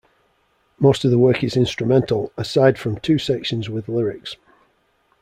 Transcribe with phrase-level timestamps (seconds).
[0.79, 4.35] Most of the work is instrumental, aside from two sections with lyrics.